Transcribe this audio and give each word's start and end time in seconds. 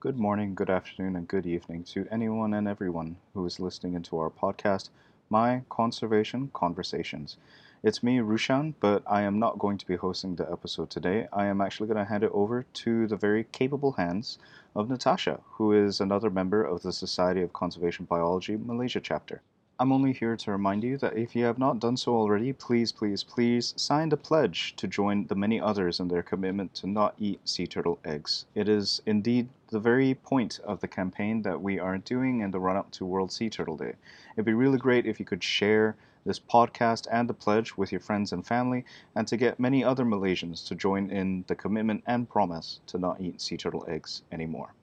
Good 0.00 0.16
morning, 0.16 0.54
good 0.54 0.70
afternoon, 0.70 1.16
and 1.16 1.26
good 1.26 1.44
evening 1.44 1.82
to 1.86 2.06
anyone 2.08 2.54
and 2.54 2.68
everyone 2.68 3.16
who 3.34 3.44
is 3.46 3.58
listening 3.58 3.94
into 3.94 4.16
our 4.16 4.30
podcast, 4.30 4.90
My 5.28 5.62
Conservation 5.70 6.52
Conversations. 6.54 7.36
It's 7.82 8.00
me, 8.00 8.18
Rushan, 8.18 8.74
but 8.78 9.02
I 9.08 9.22
am 9.22 9.40
not 9.40 9.58
going 9.58 9.76
to 9.76 9.86
be 9.88 9.96
hosting 9.96 10.36
the 10.36 10.48
episode 10.52 10.88
today. 10.88 11.26
I 11.32 11.46
am 11.46 11.60
actually 11.60 11.88
going 11.88 11.98
to 11.98 12.08
hand 12.08 12.22
it 12.22 12.30
over 12.32 12.62
to 12.62 13.08
the 13.08 13.16
very 13.16 13.42
capable 13.50 13.90
hands 13.90 14.38
of 14.76 14.88
Natasha, 14.88 15.40
who 15.54 15.72
is 15.72 16.00
another 16.00 16.30
member 16.30 16.62
of 16.62 16.82
the 16.82 16.92
Society 16.92 17.42
of 17.42 17.52
Conservation 17.52 18.04
Biology 18.04 18.56
Malaysia 18.56 19.00
chapter. 19.00 19.42
I'm 19.80 19.92
only 19.92 20.12
here 20.12 20.36
to 20.36 20.50
remind 20.50 20.82
you 20.82 20.98
that 20.98 21.16
if 21.16 21.36
you 21.36 21.44
have 21.44 21.56
not 21.56 21.78
done 21.78 21.96
so 21.96 22.12
already, 22.12 22.52
please, 22.52 22.90
please, 22.90 23.22
please 23.22 23.74
sign 23.76 24.08
the 24.08 24.16
pledge 24.16 24.74
to 24.74 24.88
join 24.88 25.28
the 25.28 25.36
many 25.36 25.60
others 25.60 26.00
in 26.00 26.08
their 26.08 26.24
commitment 26.24 26.74
to 26.74 26.88
not 26.88 27.14
eat 27.16 27.48
sea 27.48 27.68
turtle 27.68 28.00
eggs. 28.04 28.46
It 28.56 28.68
is 28.68 29.00
indeed 29.06 29.48
the 29.68 29.78
very 29.78 30.14
point 30.14 30.58
of 30.64 30.80
the 30.80 30.88
campaign 30.88 31.42
that 31.42 31.62
we 31.62 31.78
are 31.78 31.96
doing 31.96 32.40
in 32.40 32.50
the 32.50 32.58
run 32.58 32.76
up 32.76 32.90
to 32.92 33.06
World 33.06 33.30
Sea 33.30 33.48
Turtle 33.48 33.76
Day. 33.76 33.94
It'd 34.34 34.44
be 34.44 34.52
really 34.52 34.78
great 34.78 35.06
if 35.06 35.20
you 35.20 35.24
could 35.24 35.44
share 35.44 35.94
this 36.26 36.40
podcast 36.40 37.06
and 37.12 37.28
the 37.28 37.34
pledge 37.34 37.76
with 37.76 37.92
your 37.92 38.00
friends 38.00 38.32
and 38.32 38.44
family, 38.44 38.84
and 39.14 39.28
to 39.28 39.36
get 39.36 39.60
many 39.60 39.84
other 39.84 40.04
Malaysians 40.04 40.66
to 40.66 40.74
join 40.74 41.08
in 41.08 41.44
the 41.46 41.54
commitment 41.54 42.02
and 42.04 42.28
promise 42.28 42.80
to 42.88 42.98
not 42.98 43.20
eat 43.20 43.40
sea 43.40 43.56
turtle 43.56 43.84
eggs 43.86 44.22
anymore. 44.32 44.74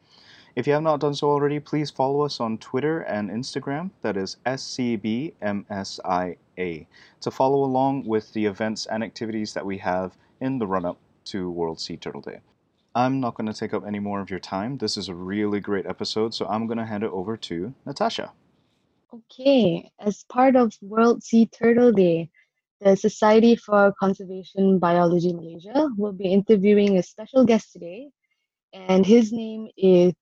If 0.55 0.65
you 0.67 0.73
have 0.73 0.83
not 0.83 1.01
done 1.01 1.13
so 1.13 1.29
already, 1.29 1.59
please 1.59 1.91
follow 1.91 2.21
us 2.21 2.39
on 2.39 2.57
Twitter 2.59 3.01
and 3.01 3.29
Instagram, 3.29 3.91
that 4.03 4.15
is 4.15 4.37
SCBMSIA, 4.45 5.35
to 7.19 7.31
follow 7.31 7.65
along 7.65 8.05
with 8.05 8.31
the 8.31 8.45
events 8.45 8.85
and 8.85 9.03
activities 9.03 9.53
that 9.53 9.65
we 9.65 9.77
have 9.79 10.15
in 10.39 10.57
the 10.57 10.65
run 10.65 10.85
up 10.85 10.97
to 11.25 11.51
World 11.51 11.81
Sea 11.81 11.97
Turtle 11.97 12.21
Day. 12.21 12.39
I'm 12.95 13.19
not 13.19 13.35
going 13.35 13.47
to 13.47 13.53
take 13.53 13.73
up 13.73 13.85
any 13.85 13.99
more 13.99 14.21
of 14.21 14.29
your 14.29 14.39
time. 14.39 14.77
This 14.77 14.95
is 14.95 15.09
a 15.09 15.13
really 15.13 15.59
great 15.59 15.85
episode, 15.85 16.33
so 16.33 16.47
I'm 16.47 16.67
going 16.67 16.77
to 16.77 16.85
hand 16.85 17.03
it 17.03 17.11
over 17.11 17.35
to 17.35 17.73
Natasha. 17.85 18.31
Okay, 19.13 19.91
as 19.99 20.23
part 20.23 20.55
of 20.55 20.73
World 20.81 21.21
Sea 21.21 21.47
Turtle 21.47 21.91
Day, 21.91 22.29
the 22.79 22.95
Society 22.95 23.57
for 23.57 23.93
Conservation 23.99 24.79
Biology 24.79 25.33
Malaysia 25.33 25.89
will 25.97 26.13
be 26.13 26.31
interviewing 26.31 26.97
a 26.97 27.03
special 27.03 27.43
guest 27.43 27.73
today, 27.73 28.07
and 28.71 29.05
his 29.05 29.33
name 29.33 29.67
is 29.75 30.13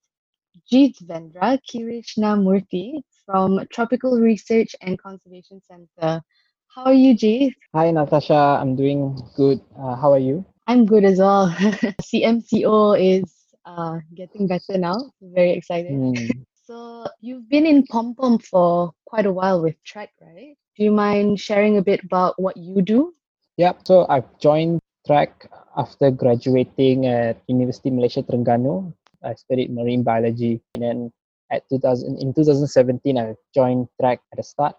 Jeethendra 0.71 1.59
Krishnamurthy 1.69 3.01
from 3.25 3.65
Tropical 3.71 4.19
Research 4.19 4.75
and 4.81 4.99
Conservation 4.99 5.61
Center. 5.67 6.21
How 6.67 6.85
are 6.85 6.93
you, 6.93 7.15
Jeet? 7.15 7.53
Hi, 7.73 7.91
Natasha. 7.91 8.57
I'm 8.59 8.75
doing 8.75 9.21
good. 9.35 9.61
Uh, 9.77 9.95
how 9.95 10.11
are 10.11 10.19
you? 10.19 10.45
I'm 10.67 10.85
good 10.85 11.03
as 11.03 11.19
well. 11.19 11.49
CMCO 12.01 12.97
is 12.99 13.31
uh, 13.65 13.99
getting 14.15 14.47
better 14.47 14.77
now. 14.77 15.11
Very 15.21 15.51
excited. 15.51 15.91
Mm. 15.91 16.45
So 16.65 17.05
you've 17.21 17.49
been 17.49 17.65
in 17.65 17.85
Pom 17.87 18.15
Pom 18.15 18.39
for 18.39 18.91
quite 19.05 19.25
a 19.25 19.31
while 19.31 19.61
with 19.61 19.75
TRACC, 19.83 20.09
right? 20.21 20.55
Do 20.77 20.83
you 20.83 20.91
mind 20.91 21.39
sharing 21.39 21.77
a 21.77 21.81
bit 21.81 22.03
about 22.03 22.39
what 22.39 22.57
you 22.57 22.81
do? 22.81 23.13
Yep. 23.57 23.81
So 23.85 24.07
I've 24.09 24.25
joined 24.39 24.79
TRACC 25.07 25.47
after 25.77 26.09
graduating 26.09 27.05
at 27.05 27.37
University 27.47 27.91
Malaysia 27.91 28.23
Terengganu 28.23 28.93
I 29.23 29.33
studied 29.35 29.71
marine 29.71 30.03
biology. 30.03 30.61
And 30.75 30.83
then 30.83 31.11
at 31.51 31.67
2000, 31.69 32.21
in 32.21 32.33
2017, 32.33 33.17
I 33.17 33.35
joined 33.53 33.87
TRACC 34.01 34.19
at 34.31 34.37
the 34.37 34.43
start 34.43 34.75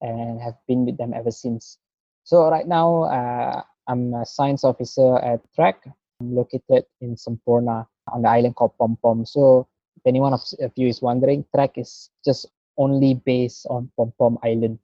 and 0.00 0.40
have 0.40 0.54
been 0.66 0.84
with 0.86 0.96
them 0.98 1.12
ever 1.14 1.30
since. 1.30 1.78
So 2.24 2.48
right 2.50 2.66
now, 2.66 3.04
uh, 3.04 3.62
I'm 3.88 4.14
a 4.14 4.24
science 4.24 4.64
officer 4.64 5.18
at 5.18 5.40
TRACC. 5.56 5.92
I'm 6.20 6.34
located 6.34 6.86
in 7.00 7.16
Semporna 7.16 7.86
on 8.12 8.22
the 8.22 8.28
island 8.28 8.56
called 8.56 8.76
Pom 8.78 8.96
Pom. 9.02 9.26
So 9.26 9.66
if 9.96 10.02
anyone 10.06 10.32
of 10.32 10.40
you 10.76 10.88
is 10.88 11.02
wondering, 11.02 11.44
TRACC 11.54 11.78
is 11.78 12.10
just 12.24 12.46
only 12.76 13.14
based 13.14 13.66
on 13.68 13.90
Pom 13.96 14.12
Pom 14.18 14.38
Island. 14.42 14.78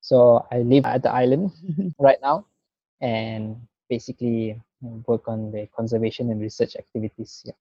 So 0.00 0.46
I 0.52 0.58
live 0.58 0.86
at 0.86 1.02
the 1.02 1.10
island 1.10 1.52
right 1.98 2.18
now 2.22 2.46
and 3.00 3.56
basically 3.88 4.60
work 4.80 5.28
on 5.28 5.52
the 5.52 5.68
conservation 5.76 6.30
and 6.30 6.40
research 6.40 6.76
activities. 6.76 7.42
Yeah. 7.44 7.52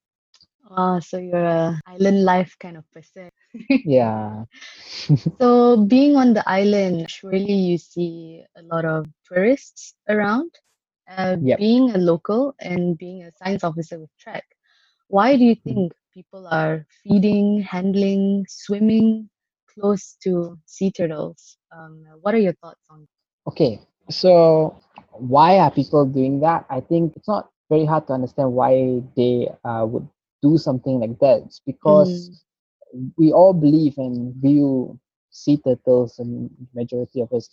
Oh, 0.69 0.99
so 0.99 1.17
you're 1.17 1.43
a 1.45 1.79
island 1.85 2.23
life 2.25 2.55
kind 2.59 2.77
of 2.77 2.89
person. 2.91 3.29
yeah. 3.83 4.45
so 5.41 5.77
being 5.85 6.15
on 6.15 6.33
the 6.33 6.43
island, 6.49 7.09
surely 7.09 7.53
you 7.53 7.77
see 7.77 8.43
a 8.57 8.61
lot 8.63 8.85
of 8.85 9.05
tourists 9.27 9.95
around. 10.09 10.51
Uh, 11.09 11.37
Yep. 11.41 11.61
Being 11.61 11.91
a 11.91 11.97
local 11.97 12.55
and 12.59 12.97
being 12.97 13.23
a 13.23 13.31
science 13.33 13.63
officer 13.63 13.99
with 13.99 14.09
TRACC, 14.19 14.43
why 15.07 15.35
do 15.37 15.43
you 15.43 15.55
think 15.55 15.93
people 16.13 16.47
are 16.47 16.85
feeding, 17.03 17.61
handling, 17.61 18.45
swimming 18.49 19.29
close 19.73 20.15
to 20.23 20.57
sea 20.65 20.91
turtles? 20.91 21.57
Um, 21.71 22.03
what 22.21 22.33
are 22.35 22.39
your 22.39 22.53
thoughts 22.53 22.85
on? 22.89 23.07
Okay. 23.47 23.79
So 24.09 24.75
why 25.13 25.59
are 25.59 25.71
people 25.71 26.05
doing 26.05 26.39
that? 26.41 26.65
I 26.69 26.81
think 26.81 27.13
it's 27.15 27.27
not 27.27 27.49
very 27.69 27.85
hard 27.85 28.07
to 28.07 28.13
understand 28.13 28.53
why 28.53 29.01
they 29.15 29.49
uh, 29.63 29.85
would 29.87 30.07
do 30.45 30.57
something 30.57 30.99
like 30.99 31.17
that. 31.19 31.37
It's 31.45 31.61
because 31.65 32.11
mm. 32.95 33.11
we 33.17 33.31
all 33.31 33.53
believe 33.53 33.97
and 33.97 34.33
view 34.35 34.99
sea 35.31 35.57
turtles 35.57 36.19
and 36.19 36.49
majority 36.73 37.19
of 37.21 37.31
us 37.33 37.49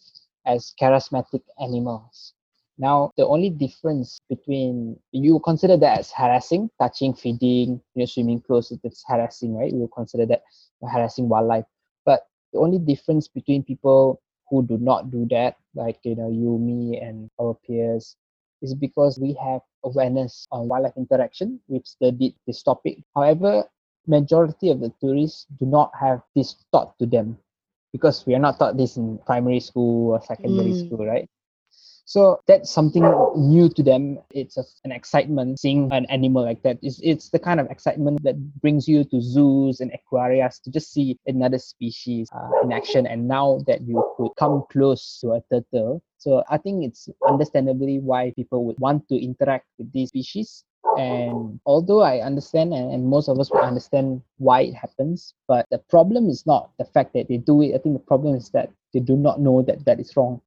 as 0.47 0.75
charismatic 0.81 1.43
animals. 1.61 2.35
Now, 2.79 3.13
the 3.17 3.27
only 3.27 3.51
difference 3.51 4.21
between 4.29 4.99
you 5.13 5.41
consider 5.41 5.77
that 5.77 5.99
as 6.01 6.11
harassing, 6.11 6.71
touching, 6.81 7.15
feeding, 7.15 7.81
you 7.95 8.01
know, 8.01 8.07
swimming 8.07 8.41
close, 8.41 8.73
it's 8.73 9.05
harassing, 9.07 9.55
right? 9.55 9.73
You 9.73 9.81
will 9.81 9.97
consider 10.01 10.27
that 10.27 10.43
harassing 10.91 11.29
wildlife. 11.29 11.67
But 12.05 12.21
the 12.53 12.59
only 12.59 12.79
difference 12.79 13.29
between 13.29 13.63
people 13.63 14.21
who 14.49 14.67
do 14.67 14.79
not 14.79 15.11
do 15.11 15.27
that, 15.31 15.57
like 15.75 15.99
you 16.03 16.17
know, 16.17 16.31
you, 16.31 16.59
me, 16.59 16.99
and 16.99 17.31
our 17.41 17.55
peers, 17.67 18.17
is 18.63 18.75
because 18.75 19.19
we 19.21 19.35
have 19.35 19.61
awareness 19.85 20.47
on 20.53 20.69
wildlife 20.69 20.97
interaction. 20.97 21.61
We've 21.69 21.87
studied 21.87 22.35
this 22.47 22.63
topic. 22.63 23.03
However, 23.15 23.65
majority 24.07 24.71
of 24.71 24.81
the 24.81 24.93
tourists 25.01 25.47
do 25.61 25.67
not 25.67 25.93
have 26.01 26.23
this 26.37 26.57
taught 26.73 26.99
to 27.01 27.07
them 27.07 27.39
because 27.93 28.27
we 28.27 28.35
are 28.35 28.41
not 28.41 28.59
taught 28.59 28.77
this 28.77 28.97
in 28.97 29.19
primary 29.27 29.61
school 29.61 30.13
or 30.13 30.21
secondary 30.23 30.73
Mm. 30.73 30.75
school, 30.75 31.07
right? 31.07 31.29
So 32.05 32.41
that's 32.47 32.71
something 32.71 33.03
new 33.37 33.69
to 33.71 33.83
them. 33.83 34.19
It's 34.31 34.57
a, 34.57 34.65
an 34.85 34.93
excitement 34.93 35.61
seeing 35.61 35.91
an 35.93 36.05
animal 36.07 36.45
like 36.45 36.63
that. 36.63 36.79
It's, 36.83 37.01
it's 37.03 37.31
the 37.31 37.39
kind 37.39 37.61
of 37.61 37.71
excitement 37.71 38.23
that 38.25 38.37
brings 38.61 38.89
you 38.89 39.05
to 39.05 39.21
zoos 39.21 39.81
and 39.81 39.93
aquariums 39.95 40.59
to 40.61 40.71
just 40.71 40.93
see 40.93 41.19
another 41.27 41.59
species 41.59 42.29
uh, 42.35 42.51
in 42.63 42.73
action. 42.73 43.07
And 43.07 43.29
now 43.29 43.61
that 43.67 43.83
you 43.83 44.03
could 44.17 44.31
come 44.37 44.65
close 44.71 45.19
to 45.21 45.33
a 45.33 45.43
turtle, 45.51 46.03
so 46.19 46.43
I 46.51 46.59
think 46.59 46.85
it's 46.85 47.09
understandably 47.27 47.99
why 47.99 48.33
people 48.37 48.65
would 48.67 48.79
want 48.79 49.09
to 49.09 49.17
interact 49.17 49.67
with 49.79 49.93
these 49.93 50.09
species. 50.09 50.65
And 50.99 51.61
although 51.65 52.03
I 52.03 52.21
understand, 52.21 52.75
and, 52.75 52.93
and 52.93 53.07
most 53.07 53.29
of 53.29 53.39
us 53.39 53.51
will 53.51 53.61
understand 53.61 54.21
why 54.39 54.63
it 54.63 54.75
happens, 54.75 55.35
but 55.49 55.67
the 55.71 55.79
problem 55.79 56.29
is 56.29 56.45
not 56.47 56.71
the 56.79 56.85
fact 56.85 57.15
that 57.15 57.29
they 57.29 57.39
do 57.39 57.63
it. 57.63 57.75
I 57.75 57.79
think 57.79 57.95
the 57.95 58.07
problem 58.07 58.35
is 58.35 58.51
that 58.51 58.71
they 58.93 59.01
do 59.01 59.17
not 59.17 59.41
know 59.41 59.63
that 59.63 59.85
that 59.87 59.99
is 60.01 60.15
wrong 60.17 60.43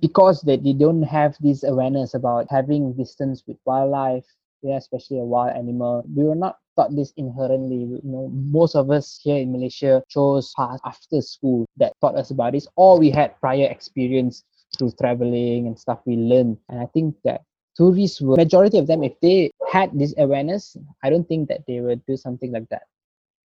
because 0.00 0.42
they, 0.42 0.56
they 0.56 0.72
don't 0.72 1.02
have 1.02 1.36
this 1.40 1.64
awareness 1.64 2.14
about 2.14 2.46
having 2.50 2.92
distance 2.94 3.42
with 3.46 3.56
wildlife 3.64 4.24
yeah 4.62 4.76
especially 4.76 5.18
a 5.18 5.24
wild 5.24 5.56
animal 5.56 6.04
we 6.14 6.24
were 6.24 6.34
not 6.34 6.58
taught 6.76 6.94
this 6.94 7.12
inherently 7.16 7.76
you 7.76 8.00
know. 8.04 8.28
Most 8.32 8.76
of 8.76 8.90
us 8.90 9.20
here 9.22 9.36
in 9.36 9.52
malaysia 9.52 10.02
chose 10.08 10.52
after 10.84 11.20
school 11.20 11.66
that 11.76 11.92
taught 12.00 12.16
us 12.16 12.30
about 12.30 12.52
this. 12.52 12.68
Or 12.76 12.98
we 12.98 13.10
had 13.10 13.38
prior 13.40 13.66
experience 13.66 14.44
through 14.76 14.92
traveling 15.00 15.66
and 15.66 15.78
stuff 15.78 16.00
we 16.06 16.16
learned. 16.16 16.58
And 16.68 16.80
i 16.80 16.86
think 16.86 17.16
that 17.24 17.42
tourists 17.76 18.20
were 18.20 18.36
majority 18.36 18.78
of 18.78 18.86
them 18.86 19.02
if 19.02 19.18
they 19.20 19.50
had 19.70 19.90
this 19.96 20.14
awareness 20.18 20.76
i 21.04 21.10
don't 21.10 21.28
think 21.28 21.48
that 21.48 21.62
they 21.66 21.80
would 21.80 22.04
do 22.06 22.16
something 22.16 22.52
like 22.52 22.68
that. 22.70 22.82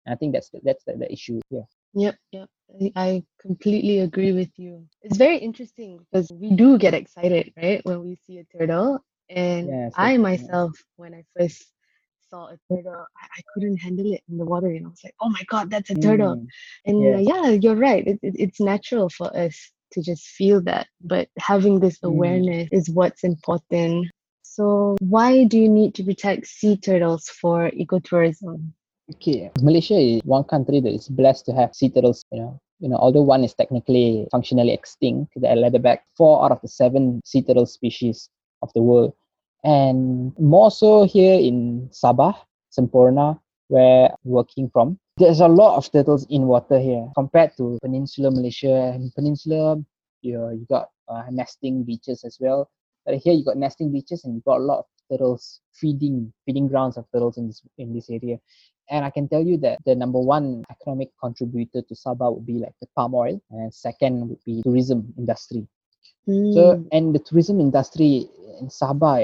And 0.06 0.14
i 0.14 0.16
think 0.18 0.34
that's 0.34 0.50
the, 0.50 0.62
that's 0.64 0.84
the, 0.86 0.94
the 0.94 1.12
issue 1.12 1.40
yeah 1.50 1.66
Yep, 1.94 2.16
yep. 2.32 2.50
I- 2.82 2.92
I 2.96 3.24
completely 3.42 4.00
agree 4.00 4.32
with 4.32 4.52
you. 4.58 4.88
It's 5.02 5.18
very 5.18 5.38
interesting 5.38 6.06
because 6.12 6.32
we 6.32 6.52
do 6.52 6.78
get 6.78 6.94
excited, 6.94 7.54
right, 7.58 7.82
when 7.86 8.02
we 8.02 8.16
see 8.26 8.38
a 8.40 8.44
turtle. 8.46 9.00
And 9.30 9.68
Yes, 9.70 9.94
I 9.98 10.18
myself, 10.18 10.72
when 10.98 11.14
I 11.14 11.24
first 11.38 11.66
saw 12.30 12.48
a 12.48 12.58
turtle, 12.70 13.06
I, 13.22 13.26
I 13.38 13.42
couldn't 13.54 13.78
handle 13.78 14.12
it 14.14 14.22
in 14.30 14.38
the 14.38 14.46
water. 14.46 14.68
And 14.68 14.86
I 14.86 14.90
was 14.90 15.04
like, 15.04 15.16
oh 15.22 15.30
my 15.30 15.44
God, 15.48 15.70
that's 15.70 15.90
a 15.90 15.96
turtle. 15.96 16.36
Mm, 16.36 16.48
And 16.86 17.04
yeah. 17.04 17.16
uh, 17.16 17.20
yeah, 17.46 17.50
you're 17.50 17.76
right. 17.76 18.06
It, 18.08 18.20
it, 18.22 18.36
it's 18.38 18.60
natural 18.62 19.10
for 19.10 19.36
us 19.36 19.72
to 19.94 20.02
just 20.02 20.28
feel 20.28 20.62
that. 20.64 20.88
But 21.02 21.30
having 21.38 21.80
this 21.80 22.00
Mm. 22.00 22.10
awareness 22.10 22.70
is 22.72 22.90
what's 22.90 23.24
important. 23.24 24.08
So, 24.44 24.98
why 25.02 25.46
do 25.46 25.58
you 25.60 25.70
need 25.70 25.96
to 25.96 26.04
protect 26.04 26.48
sea 26.48 26.78
turtles 26.78 27.28
for 27.30 27.70
ecotourism? 27.72 28.74
Okay, 29.16 29.50
Malaysia 29.62 29.98
is 29.98 30.22
one 30.24 30.44
country 30.44 30.80
that 30.80 30.94
is 30.94 31.10
blessed 31.10 31.46
to 31.48 31.54
have 31.54 31.74
sea 31.74 31.90
turtles. 31.90 32.24
You 32.32 32.42
know, 32.42 32.62
you 32.80 32.90
know, 32.90 32.98
although 32.98 33.24
one 33.24 33.44
is 33.44 33.54
technically 33.54 34.28
functionally 34.32 34.72
extinct, 34.72 35.34
the 35.36 35.48
leatherback, 35.48 36.00
four 36.16 36.46
out 36.46 36.52
of 36.52 36.62
the 36.62 36.68
seven 36.68 37.22
sea 37.26 37.42
turtle 37.42 37.66
species 37.66 38.30
of 38.62 38.72
the 38.74 38.82
world, 38.82 39.14
and 39.64 40.38
more 40.38 40.70
so 40.70 41.06
here 41.06 41.40
in 41.40 41.90
Sabah, 41.92 42.36
Semporna, 42.70 43.40
where 43.68 44.10
I'm 44.10 44.32
working 44.32 44.70
from. 44.70 45.00
There's 45.18 45.42
a 45.42 45.48
lot 45.48 45.78
of 45.78 45.92
turtles 45.92 46.28
in 46.30 46.44
water 46.44 46.80
here 46.80 47.10
compared 47.16 47.58
to 47.58 47.80
Peninsular 47.82 48.32
Malaysia. 48.32 48.94
In 48.94 49.12
Peninsula, 49.16 49.82
you 50.22 50.38
you 50.54 50.66
got 50.70 50.90
uh, 51.10 51.24
nesting 51.32 51.84
beaches 51.84 52.24
as 52.24 52.38
well. 52.40 52.70
But 53.06 53.16
here 53.16 53.34
you 53.34 53.44
got 53.44 53.58
nesting 53.58 53.92
beaches 53.92 54.24
and 54.24 54.36
you 54.36 54.42
got 54.46 54.58
a 54.58 54.64
lot 54.64 54.80
of 54.80 54.86
turtles 55.10 55.62
feeding 55.74 56.32
feeding 56.46 56.68
grounds 56.68 56.96
of 56.98 57.06
turtles 57.12 57.38
in 57.38 57.48
this 57.48 57.62
in 57.78 57.94
this 57.94 58.10
area. 58.10 58.38
And 58.90 59.06
I 59.06 59.10
can 59.10 59.28
tell 59.28 59.44
you 59.44 59.58
that 59.58 59.80
the 59.86 59.96
number 59.96 60.20
one 60.20 60.64
economic 60.70 61.10
contributor 61.22 61.82
to 61.82 61.94
Sabah 61.94 62.34
would 62.34 62.46
be 62.46 62.60
like 62.60 62.74
the 62.82 62.88
palm 62.96 63.14
oil, 63.14 63.40
and 63.52 63.74
second 63.74 64.30
would 64.30 64.44
be 64.46 64.62
tourism 64.64 65.14
industry. 65.18 65.68
So 66.26 66.76
Mm. 66.76 66.88
and 66.92 67.16
the 67.16 67.20
tourism 67.20 67.60
industry 67.60 68.30
in 68.60 68.68
Sabah 68.70 69.18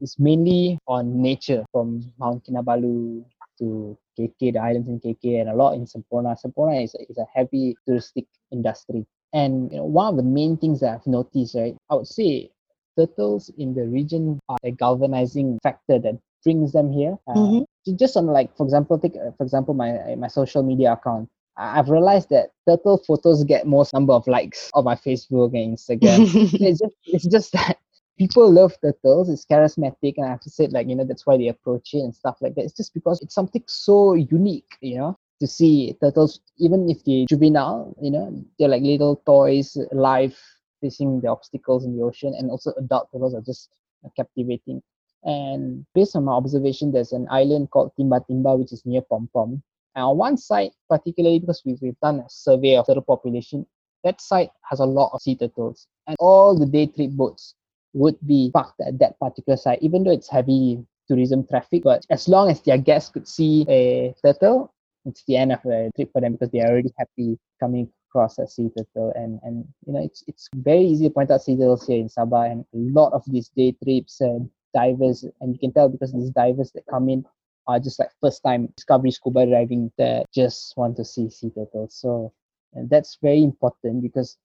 is 0.00 0.18
mainly 0.18 0.78
on 0.86 1.22
nature 1.22 1.64
from 1.72 2.12
Mount 2.18 2.44
Kinabalu 2.44 3.24
to 3.58 3.96
KK, 4.18 4.52
the 4.52 4.58
islands 4.58 4.88
in 4.88 5.00
KK, 5.00 5.40
and 5.40 5.48
a 5.50 5.54
lot 5.54 5.74
in 5.74 5.86
Semporna. 5.86 6.36
Semporna 6.36 6.82
is 6.82 6.94
a, 6.94 7.10
is 7.10 7.18
a 7.18 7.26
heavy 7.32 7.76
touristic 7.88 8.26
industry. 8.50 9.06
And 9.32 9.70
you 9.72 9.78
know, 9.78 9.84
one 9.84 10.08
of 10.12 10.16
the 10.16 10.22
main 10.22 10.56
things 10.56 10.80
that 10.80 10.94
I've 10.94 11.06
noticed, 11.06 11.54
right, 11.54 11.76
I 11.88 11.94
would 11.94 12.06
say 12.06 12.50
turtles 12.98 13.50
in 13.56 13.74
the 13.74 13.86
region 13.86 14.38
are 14.48 14.58
a 14.62 14.70
galvanizing 14.70 15.58
factor 15.62 15.98
that 15.98 16.18
brings 16.44 16.72
them 16.72 16.90
here. 16.92 17.18
Uh, 17.26 17.34
Mhm. 17.34 17.64
Just 17.98 18.16
on 18.16 18.26
like, 18.26 18.56
for 18.56 18.64
example, 18.64 18.98
take 18.98 19.16
uh, 19.16 19.32
for 19.36 19.42
example 19.44 19.74
my 19.74 20.14
my 20.16 20.28
social 20.28 20.62
media 20.62 20.92
account. 20.92 21.28
I've 21.56 21.90
realized 21.90 22.30
that 22.30 22.50
turtle 22.66 22.98
photos 22.98 23.44
get 23.44 23.66
most 23.66 23.92
number 23.92 24.14
of 24.14 24.26
likes 24.26 24.70
on 24.74 24.84
my 24.84 24.94
Facebook 24.94 25.52
and 25.54 25.76
Instagram. 25.76 26.20
It's 26.66 26.78
just 26.80 26.94
it's 27.04 27.26
just 27.26 27.52
that 27.52 27.76
people 28.18 28.50
love 28.50 28.74
turtles. 28.80 29.28
It's 29.28 29.44
charismatic, 29.44 30.14
and 30.16 30.26
I 30.26 30.30
have 30.30 30.40
to 30.40 30.50
say, 30.50 30.66
like 30.68 30.88
you 30.88 30.96
know, 30.96 31.04
that's 31.04 31.26
why 31.26 31.36
they 31.36 31.48
approach 31.48 31.92
it 31.94 32.00
and 32.00 32.14
stuff 32.14 32.36
like 32.40 32.54
that. 32.54 32.64
It's 32.64 32.76
just 32.76 32.94
because 32.94 33.20
it's 33.20 33.34
something 33.34 33.62
so 33.66 34.14
unique, 34.14 34.76
you 34.80 34.96
know, 34.98 35.18
to 35.40 35.46
see 35.46 35.94
turtles, 36.00 36.40
even 36.58 36.88
if 36.88 37.04
they're 37.04 37.26
juvenile, 37.26 37.94
you 38.00 38.10
know, 38.10 38.32
they're 38.58 38.68
like 38.68 38.82
little 38.82 39.16
toys, 39.26 39.76
alive, 39.92 40.38
facing 40.80 41.20
the 41.20 41.28
obstacles 41.28 41.84
in 41.84 41.96
the 41.96 42.02
ocean, 42.02 42.32
and 42.38 42.50
also 42.50 42.72
adult 42.78 43.10
turtles 43.12 43.34
are 43.34 43.42
just 43.42 43.70
captivating. 44.16 44.82
And 45.24 45.86
based 45.94 46.16
on 46.16 46.24
my 46.24 46.32
observation, 46.32 46.92
there's 46.92 47.12
an 47.12 47.28
island 47.30 47.70
called 47.70 47.92
Timba 47.98 48.24
Timba, 48.28 48.58
which 48.58 48.72
is 48.72 48.84
near 48.84 49.02
Pom 49.02 49.28
Pom. 49.32 49.62
And 49.94 50.04
on 50.04 50.16
one 50.16 50.36
side, 50.36 50.70
particularly 50.88 51.38
because 51.38 51.62
we've, 51.64 51.80
we've 51.80 52.00
done 52.00 52.20
a 52.20 52.28
survey 52.28 52.76
of 52.76 52.86
turtle 52.86 53.02
population, 53.02 53.66
that 54.04 54.20
site 54.20 54.50
has 54.68 54.80
a 54.80 54.84
lot 54.84 55.10
of 55.12 55.22
sea 55.22 55.36
turtles. 55.36 55.86
And 56.06 56.16
all 56.18 56.58
the 56.58 56.66
day 56.66 56.86
trip 56.86 57.10
boats 57.10 57.54
would 57.92 58.16
be 58.26 58.50
parked 58.52 58.80
at 58.80 58.98
that 58.98 59.18
particular 59.20 59.56
site, 59.56 59.82
even 59.82 60.02
though 60.02 60.10
it's 60.10 60.30
heavy 60.30 60.84
tourism 61.08 61.46
traffic. 61.46 61.82
But 61.84 62.06
as 62.10 62.28
long 62.28 62.50
as 62.50 62.62
their 62.62 62.78
guests 62.78 63.10
could 63.10 63.28
see 63.28 63.66
a 63.68 64.14
turtle, 64.24 64.72
it's 65.04 65.24
the 65.26 65.36
end 65.36 65.52
of 65.52 65.62
the 65.62 65.90
trip 65.94 66.10
for 66.12 66.20
them 66.20 66.32
because 66.32 66.50
they 66.50 66.60
are 66.60 66.70
already 66.70 66.92
happy 66.96 67.38
coming 67.60 67.88
across 68.08 68.38
a 68.38 68.46
sea 68.46 68.70
turtle. 68.76 69.12
And 69.14 69.40
and 69.42 69.64
you 69.86 69.92
know, 69.92 70.02
it's 70.02 70.24
it's 70.26 70.48
very 70.54 70.84
easy 70.84 71.08
to 71.08 71.14
point 71.14 71.30
out 71.30 71.42
sea 71.42 71.56
turtles 71.56 71.86
here 71.86 71.98
in 71.98 72.08
Sabah, 72.08 72.50
and 72.50 72.64
a 72.74 72.78
lot 72.98 73.12
of 73.12 73.22
these 73.26 73.50
day 73.50 73.76
trips 73.82 74.20
and 74.20 74.48
divers, 74.74 75.24
and 75.40 75.52
you 75.52 75.58
can 75.58 75.72
tell 75.72 75.88
because 75.88 76.12
these 76.12 76.30
divers 76.30 76.72
that 76.72 76.86
come 76.86 77.08
in 77.08 77.24
are 77.66 77.78
just 77.78 77.98
like 77.98 78.10
first 78.20 78.42
time 78.42 78.66
discovery 78.76 79.10
scuba 79.10 79.46
diving 79.46 79.92
that 79.98 80.26
just 80.34 80.76
want 80.76 80.96
to 80.96 81.04
see 81.04 81.30
sea 81.30 81.50
turtles. 81.50 81.94
So 81.94 82.32
and 82.74 82.88
that's 82.88 83.18
very 83.22 83.42
important 83.42 84.02
because 84.02 84.36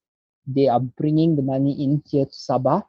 they 0.46 0.68
are 0.68 0.80
bringing 0.80 1.36
the 1.36 1.42
money 1.42 1.72
in 1.82 2.02
here 2.06 2.24
to 2.24 2.32
Sabah. 2.32 2.82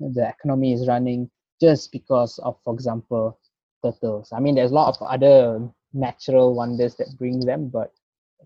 The 0.00 0.28
economy 0.28 0.72
is 0.72 0.88
running 0.88 1.30
just 1.60 1.92
because 1.92 2.38
of, 2.38 2.56
for 2.64 2.74
example, 2.74 3.38
turtles. 3.82 4.32
I 4.32 4.40
mean, 4.40 4.54
there's 4.54 4.72
a 4.72 4.74
lot 4.74 4.96
of 4.96 5.06
other 5.06 5.68
natural 5.92 6.54
wonders 6.54 6.96
that 6.96 7.16
bring 7.16 7.40
them, 7.40 7.68
but 7.68 7.92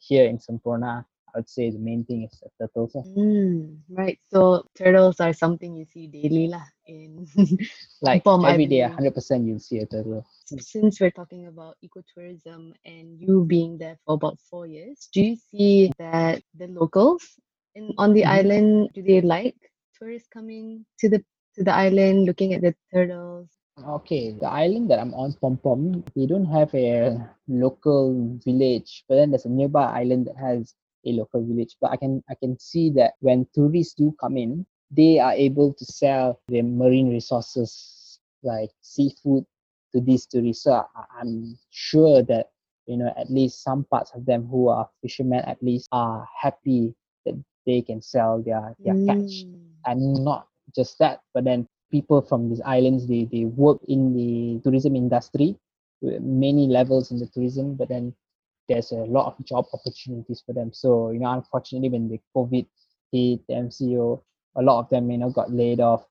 here 0.00 0.26
in 0.26 0.38
Semporna, 0.38 1.04
I 1.34 1.38
would 1.38 1.48
say 1.48 1.70
the 1.70 1.78
main 1.78 2.04
thing 2.04 2.24
is 2.24 2.42
the 2.60 2.68
turtles. 2.68 3.08
Mm, 3.16 3.78
right. 3.90 4.18
So 4.30 4.66
turtles 4.76 5.20
are 5.20 5.32
something 5.32 5.74
you 5.74 5.84
see 5.84 6.06
daily 6.06 6.48
lah 6.48 6.64
in 6.88 7.26
Like 8.02 8.26
I 8.43 8.58
every 8.58 8.67
day, 8.67 8.81
believe. 8.81 8.82
100% 8.82 9.46
you'll 9.46 9.61
see 9.61 9.79
a 9.79 9.87
turtle. 9.87 10.26
Since 10.46 11.00
we're 11.00 11.11
talking 11.11 11.46
about 11.46 11.76
ecotourism 11.85 12.75
and 12.85 13.20
you 13.20 13.44
being 13.46 13.79
there 13.79 13.99
for 14.05 14.14
about 14.14 14.38
four 14.40 14.67
years, 14.67 15.08
do 15.12 15.23
you 15.23 15.37
see 15.37 15.93
that 15.99 16.43
the 16.55 16.69
locals 16.69 17.38
in 17.75 17.93
on 17.99 18.14
the 18.14 18.25
Mhm. 18.25 18.26
island 18.26 18.90
do 18.94 19.02
they 19.02 19.20
like 19.20 19.56
tourists 19.99 20.29
coming 20.29 20.87
to 20.99 21.08
the 21.08 21.25
to 21.55 21.64
the 21.64 21.73
island 21.75 22.26
looking 22.26 22.55
at 22.55 22.62
the 22.62 22.75
turtles? 22.93 23.50
Okay, 23.99 24.32
the 24.32 24.49
island 24.49 24.90
that 24.90 24.99
I'm 25.00 25.14
on, 25.14 25.32
Pom 25.35 25.56
Pom, 25.58 26.05
they 26.14 26.26
don't 26.26 26.46
have 26.46 26.75
a 26.75 27.29
local 27.49 28.14
village, 28.44 29.05
but 29.08 29.17
then 29.17 29.31
there's 29.31 29.44
a 29.46 29.49
nearby 29.50 29.85
island 30.00 30.26
that 30.26 30.37
has 30.37 30.75
a 31.05 31.12
local 31.12 31.43
village. 31.44 31.76
But 31.81 31.90
I 31.93 31.96
can 31.96 32.23
I 32.29 32.35
can 32.35 32.58
see 32.58 32.90
that 32.99 33.14
when 33.20 33.46
tourists 33.55 33.94
do 33.94 34.12
come 34.20 34.37
in, 34.37 34.67
they 34.90 35.19
are 35.19 35.32
able 35.32 35.75
to 35.75 35.85
sell 35.85 36.40
their 36.49 36.62
marine 36.62 37.11
resources 37.11 38.19
like 38.43 38.70
seafood 38.81 39.44
to 39.93 40.00
these 40.00 40.26
tourists. 40.26 40.64
So 40.64 40.73
I, 40.73 41.05
I'm 41.20 41.58
sure 41.70 42.23
that 42.25 42.50
you 42.87 42.96
know 42.96 43.12
at 43.17 43.31
least 43.31 43.62
some 43.62 43.85
parts 43.85 44.12
of 44.14 44.25
them 44.26 44.46
who 44.46 44.69
are 44.69 44.88
fishermen 45.02 45.40
at 45.46 45.62
least 45.62 45.88
are 45.93 46.26
happy 46.40 46.94
that 47.26 47.35
they 47.67 47.82
can 47.82 48.00
sell 48.00 48.43
their 48.43 48.75
their 48.85 48.94
catch 49.06 49.44
Mm. 49.44 49.55
and 49.87 50.25
not 50.25 50.49
just 50.75 50.99
that 50.99 51.20
but 51.35 51.44
then 51.44 51.67
people 51.90 52.20
from 52.23 52.49
these 52.49 52.61
islands 52.64 53.06
they 53.06 53.29
they 53.31 53.44
work 53.44 53.79
in 53.88 54.14
the 54.14 54.61
tourism 54.64 54.96
industry 54.96 55.56
with 56.00 56.23
many 56.23 56.67
levels 56.67 57.11
in 57.11 57.19
the 57.19 57.26
tourism 57.26 57.75
but 57.75 57.88
then 57.88 58.14
there's 58.69 58.93
a 58.93 58.96
lot 59.05 59.26
of 59.26 59.44
job 59.44 59.67
opportunities 59.73 60.43
for 60.44 60.52
them 60.52 60.73
so 60.73 61.11
you 61.11 61.19
know 61.19 61.31
unfortunately 61.32 61.88
when 61.88 62.08
the 62.08 62.20
covid 62.35 62.67
hit 63.12 63.40
the 63.49 63.55
mco 63.55 64.20
a 64.58 64.62
lot 64.62 64.81
of 64.81 64.88
them 64.90 65.10
you 65.10 65.19
know 65.19 65.31
got 65.31 65.50
laid 65.52 65.81
off 65.81 66.05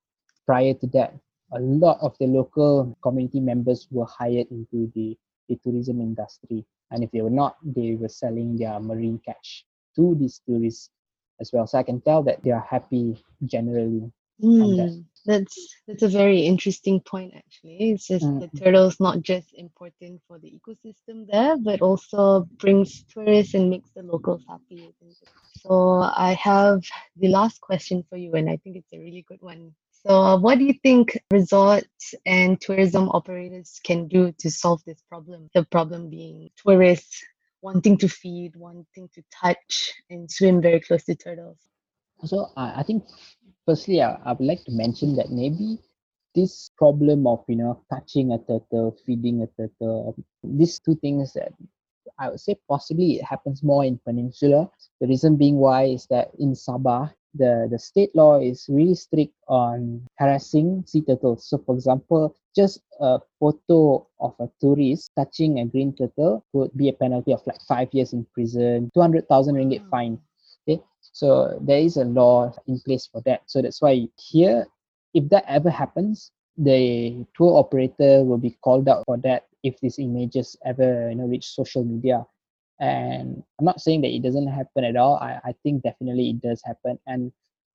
prior 0.45 0.73
to 0.73 0.87
that 0.87 1.13
a 1.53 1.59
lot 1.59 1.97
of 2.01 2.17
the 2.19 2.27
local 2.27 2.97
community 3.03 3.39
members 3.39 3.87
were 3.91 4.05
hired 4.05 4.47
into 4.51 4.91
the, 4.95 5.17
the 5.49 5.55
tourism 5.63 6.01
industry 6.01 6.65
and 6.91 7.03
if 7.03 7.11
they 7.11 7.21
were 7.21 7.29
not 7.43 7.57
they 7.63 7.95
were 7.95 8.09
selling 8.09 8.57
their 8.57 8.79
marine 8.79 9.19
catch 9.25 9.65
to 9.95 10.15
these 10.19 10.41
tourists 10.47 10.91
as 11.41 11.51
well 11.53 11.67
so 11.67 11.77
i 11.79 11.83
can 11.83 12.01
tell 12.01 12.23
that 12.23 12.41
they 12.43 12.51
are 12.51 12.67
happy 12.69 13.17
generally 13.45 14.11
on 14.59 14.75
that. 14.75 14.93
Mm, 14.93 15.05
that's 15.25 15.75
that's 15.87 16.03
a 16.03 16.07
very 16.09 16.41
interesting 16.41 16.99
point 17.01 17.33
actually. 17.35 17.91
It's 17.91 18.07
just 18.07 18.31
Mm. 18.31 18.39
the 18.39 18.47
turtles 18.49 18.99
not 18.99 19.21
just 19.21 19.53
important 19.53 20.21
for 20.27 20.39
the 20.39 20.51
ecosystem 20.59 21.27
there, 21.27 21.57
but 21.57 21.81
also 21.81 22.47
brings 22.59 23.03
tourists 23.13 23.53
and 23.55 23.69
makes 23.69 23.91
the 23.91 24.03
locals 24.03 24.43
happy. 24.47 24.93
So 25.67 25.99
I 25.99 26.33
have 26.41 26.83
the 27.17 27.27
last 27.27 27.59
question 27.59 28.03
for 28.09 28.15
you, 28.15 28.33
and 28.35 28.49
I 28.49 28.55
think 28.57 28.77
it's 28.77 28.93
a 28.93 28.99
really 28.99 29.25
good 29.27 29.41
one. 29.41 29.73
So 29.91 30.37
what 30.37 30.59
do 30.59 30.63
you 30.63 30.75
think 30.81 31.19
resorts 31.29 32.15
and 32.25 32.59
tourism 32.61 33.09
operators 33.09 33.81
can 33.83 34.07
do 34.07 34.31
to 34.39 34.49
solve 34.49 34.81
this 34.85 35.01
problem? 35.09 35.49
The 35.53 35.65
problem 35.65 36.09
being 36.09 36.49
tourists 36.55 37.21
wanting 37.61 37.97
to 37.97 38.07
feed, 38.07 38.55
wanting 38.55 39.09
to 39.13 39.23
touch 39.29 39.91
and 40.09 40.31
swim 40.31 40.61
very 40.61 40.79
close 40.79 41.03
to 41.05 41.15
turtles. 41.15 41.57
So 42.23 42.47
I, 42.55 42.79
I 42.79 42.83
think 42.83 43.03
firstly 43.65 44.01
I, 44.01 44.13
I 44.23 44.31
would 44.33 44.47
like 44.47 44.63
to 44.65 44.71
mention 44.71 45.17
that 45.17 45.31
maybe 45.31 45.79
this 46.33 46.71
problem 46.77 47.27
of 47.27 47.43
you 47.49 47.57
know 47.57 47.83
touching 47.91 48.31
a 48.31 48.37
turtle, 48.37 48.95
feeding 49.05 49.41
a 49.41 49.47
turtle, 49.61 50.15
these 50.43 50.79
two 50.79 50.95
things 50.95 51.33
that 51.33 51.51
I 52.19 52.29
would 52.29 52.39
say 52.39 52.55
possibly 52.67 53.17
it 53.17 53.23
happens 53.23 53.63
more 53.63 53.85
in 53.85 53.99
Peninsula. 54.03 54.69
The 55.01 55.07
reason 55.07 55.35
being 55.35 55.57
why 55.57 55.83
is 55.85 56.07
that 56.07 56.31
in 56.39 56.53
Sabah, 56.53 57.13
the, 57.33 57.67
the 57.69 57.77
state 57.77 58.15
law 58.15 58.39
is 58.39 58.65
really 58.69 58.95
strict 58.95 59.33
on 59.47 60.07
harassing 60.17 60.83
sea 60.87 61.01
turtles. 61.01 61.47
So 61.47 61.59
for 61.65 61.75
example, 61.75 62.35
just 62.55 62.81
a 62.99 63.19
photo 63.39 64.07
of 64.19 64.33
a 64.39 64.49
tourist 64.59 65.11
touching 65.15 65.59
a 65.59 65.65
green 65.65 65.95
turtle 65.95 66.43
would 66.53 66.75
be 66.75 66.89
a 66.89 66.93
penalty 66.93 67.33
of 67.33 67.45
like 67.45 67.61
five 67.67 67.89
years 67.91 68.13
in 68.13 68.25
prison, 68.33 68.89
200,000 68.93 69.55
ringgit 69.55 69.83
mm. 69.83 69.89
fine. 69.89 70.19
Okay, 70.67 70.81
so 71.01 71.57
there 71.61 71.79
is 71.79 71.97
a 71.97 72.05
law 72.05 72.53
in 72.67 72.79
place 72.79 73.07
for 73.11 73.21
that. 73.25 73.43
So 73.45 73.61
that's 73.61 73.81
why 73.81 74.07
here, 74.17 74.65
if 75.13 75.29
that 75.29 75.45
ever 75.47 75.69
happens, 75.69 76.31
the 76.57 77.25
tour 77.35 77.59
operator 77.59 78.23
will 78.23 78.39
be 78.39 78.57
called 78.63 78.89
out 78.89 79.03
for 79.05 79.17
that 79.17 79.46
if 79.63 79.79
these 79.79 79.99
images 79.99 80.55
ever 80.65 81.09
you 81.09 81.15
know 81.15 81.25
reach 81.25 81.47
social 81.47 81.83
media. 81.83 82.25
And 82.79 83.43
I'm 83.57 83.65
not 83.65 83.81
saying 83.81 84.01
that 84.01 84.13
it 84.13 84.21
doesn't 84.21 84.47
happen 84.47 84.83
at 84.83 84.95
all. 84.95 85.15
I, 85.15 85.39
I 85.43 85.55
think 85.63 85.81
definitely 85.81 86.29
it 86.29 86.41
does 86.41 86.61
happen. 86.63 86.99
And 87.07 87.31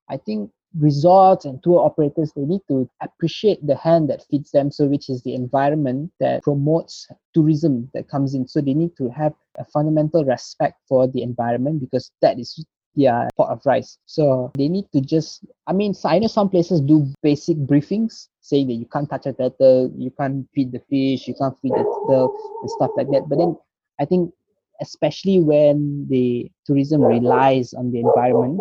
I 0.09 0.17
think 0.17 0.53
resorts 0.79 1.45
and 1.45 1.63
tour 1.63 1.81
operators 1.85 2.33
they 2.33 2.43
need 2.43 2.63
to 2.69 2.89
appreciate 3.01 3.65
the 3.67 3.77
hand 3.77 4.09
that 4.09 4.25
feeds 4.31 4.51
them 4.53 4.71
so 4.71 4.87
which 4.87 5.11
is 5.11 5.23
the 5.23 5.35
environment 5.35 6.11
that 6.19 6.43
promotes 6.43 7.09
tourism 7.35 7.91
that 7.93 8.09
comes 8.09 8.35
in 8.35 8.49
so 8.49 8.61
they 8.61 8.73
need 8.73 8.97
to 8.97 9.09
have 9.11 9.35
a 9.59 9.65
fundamental 9.67 10.25
respect 10.25 10.81
for 10.89 11.07
the 11.07 11.23
environment 11.23 11.79
because 11.79 12.11
that 12.23 12.39
is 12.39 12.65
their 12.95 13.29
pot 13.37 13.51
of 13.51 13.61
rice 13.65 13.99
so 14.05 14.51
they 14.55 14.69
need 14.69 14.85
to 14.93 15.01
just 15.01 15.45
i 15.67 15.73
mean 15.73 15.95
so 15.95 16.09
i 16.09 16.19
know 16.19 16.27
some 16.27 16.51
places 16.51 16.81
do 16.81 17.07
basic 17.23 17.57
briefings 17.57 18.29
saying 18.41 18.67
that 18.67 18.75
you 18.75 18.87
can't 18.93 19.09
touch 19.09 19.27
a 19.27 19.33
turtle 19.33 19.91
you 19.97 20.11
can't 20.11 20.47
feed 20.55 20.71
the 20.73 20.81
fish 20.91 21.27
you 21.27 21.35
can't 21.35 21.57
feed 21.63 21.73
the 21.73 21.85
turtle 21.85 22.37
and 22.61 22.71
stuff 22.71 22.91
like 22.97 23.09
that 23.11 23.25
but 23.29 23.39
then 23.39 23.57
I 24.03 24.05
think 24.05 24.33
especially 24.81 25.41
when 25.41 26.07
the 26.11 26.51
tourism 26.67 27.03
relies 27.03 27.73
on 27.73 27.93
the 27.93 28.01
environment, 28.01 28.61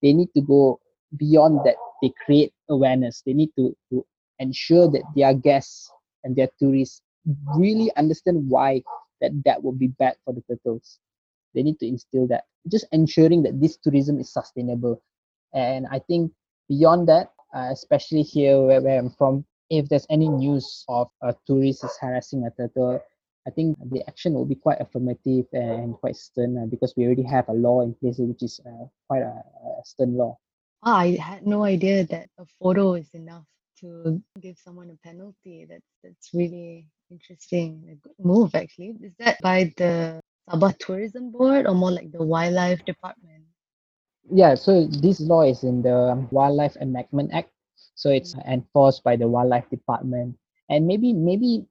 they 0.00 0.12
need 0.12 0.28
to 0.34 0.40
go 0.40 0.78
beyond 1.16 1.60
that. 1.64 1.74
They 2.02 2.12
create 2.24 2.52
awareness. 2.68 3.22
They 3.26 3.32
need 3.32 3.50
to, 3.56 3.76
to 3.90 4.06
ensure 4.38 4.88
that 4.90 5.02
their 5.16 5.34
guests 5.34 5.90
and 6.22 6.36
their 6.36 6.48
tourists 6.60 7.02
really 7.56 7.90
understand 7.96 8.48
why 8.48 8.82
that 9.20 9.32
that 9.44 9.64
would 9.64 9.78
be 9.78 9.88
bad 9.88 10.14
for 10.24 10.34
the 10.34 10.42
turtles. 10.42 11.00
They 11.56 11.62
need 11.62 11.80
to 11.80 11.88
instill 11.88 12.28
that, 12.28 12.44
just 12.68 12.86
ensuring 12.92 13.42
that 13.44 13.60
this 13.60 13.78
tourism 13.78 14.20
is 14.20 14.32
sustainable. 14.32 15.02
And 15.54 15.86
I 15.90 15.98
think 15.98 16.32
beyond 16.68 17.08
that, 17.08 17.32
uh, 17.54 17.70
especially 17.72 18.22
here 18.22 18.60
where, 18.60 18.82
where 18.82 18.98
I'm 18.98 19.10
from, 19.10 19.46
if 19.70 19.88
there's 19.88 20.06
any 20.10 20.28
news 20.28 20.84
of 20.88 21.08
a 21.22 21.34
tourist 21.46 21.82
is 21.82 21.96
harassing 22.00 22.46
a 22.46 22.50
turtle, 22.50 23.02
I 23.46 23.50
think 23.50 23.78
the 23.90 24.06
action 24.06 24.34
will 24.34 24.44
be 24.44 24.56
quite 24.56 24.80
affirmative 24.80 25.46
and 25.52 25.94
quite 25.94 26.16
stern 26.16 26.58
uh, 26.58 26.66
because 26.66 26.92
we 26.96 27.06
already 27.06 27.22
have 27.22 27.48
a 27.48 27.52
law 27.52 27.80
in 27.80 27.94
place 27.94 28.18
which 28.18 28.42
is 28.42 28.60
uh, 28.66 28.86
quite 29.08 29.22
a, 29.22 29.32
a 29.32 29.84
stern 29.84 30.14
law. 30.14 30.36
Ah, 30.82 30.98
I 30.98 31.16
had 31.16 31.46
no 31.46 31.64
idea 31.64 32.04
that 32.06 32.28
a 32.38 32.44
photo 32.60 32.94
is 32.94 33.08
enough 33.14 33.44
to 33.80 34.20
give 34.40 34.58
someone 34.58 34.90
a 34.90 34.96
penalty. 35.06 35.66
That's 35.68 35.90
that's 36.02 36.30
really 36.34 36.88
interesting. 37.10 37.86
A 37.90 37.94
good 37.94 38.18
move 38.18 38.54
actually. 38.54 38.94
Is 39.00 39.14
that 39.18 39.40
by 39.40 39.72
the 39.76 40.20
Sabah 40.48 40.78
Tourism 40.78 41.30
Board 41.30 41.66
or 41.66 41.74
more 41.74 41.90
like 41.90 42.12
the 42.12 42.22
Wildlife 42.22 42.84
Department? 42.84 43.44
Yeah, 44.30 44.54
so 44.54 44.86
this 44.86 45.20
law 45.20 45.42
is 45.42 45.62
in 45.62 45.82
the 45.82 46.14
Wildlife 46.30 46.76
Enactment 46.76 47.30
Act. 47.32 47.50
So 47.94 48.10
it's 48.10 48.34
mm-hmm. 48.34 48.62
enforced 48.62 49.04
by 49.04 49.16
the 49.16 49.28
Wildlife 49.28 49.68
Department. 49.70 50.36
And 50.68 50.86
maybe 50.86 51.12
maybe 51.12 51.64